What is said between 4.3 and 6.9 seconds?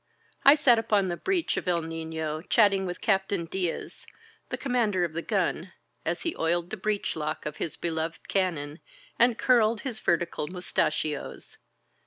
the commander of the gun, as he oiled the